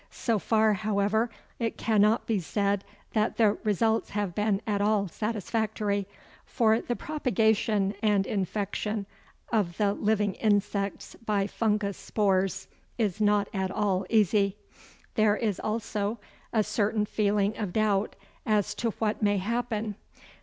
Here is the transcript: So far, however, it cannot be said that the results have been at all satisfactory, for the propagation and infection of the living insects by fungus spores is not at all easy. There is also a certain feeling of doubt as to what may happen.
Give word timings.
So 0.09 0.39
far, 0.39 0.73
however, 0.73 1.29
it 1.59 1.77
cannot 1.77 2.25
be 2.25 2.39
said 2.39 2.83
that 3.13 3.37
the 3.37 3.59
results 3.63 4.09
have 4.09 4.33
been 4.33 4.59
at 4.65 4.81
all 4.81 5.07
satisfactory, 5.07 6.07
for 6.43 6.81
the 6.81 6.95
propagation 6.95 7.93
and 8.01 8.25
infection 8.25 9.05
of 9.51 9.77
the 9.77 9.93
living 9.93 10.33
insects 10.33 11.15
by 11.23 11.45
fungus 11.45 11.97
spores 11.99 12.67
is 12.97 13.21
not 13.21 13.47
at 13.53 13.69
all 13.69 14.07
easy. 14.09 14.57
There 15.13 15.35
is 15.37 15.59
also 15.59 16.17
a 16.51 16.63
certain 16.63 17.05
feeling 17.05 17.55
of 17.55 17.71
doubt 17.73 18.15
as 18.43 18.73
to 18.73 18.89
what 18.97 19.21
may 19.21 19.37
happen. 19.37 19.93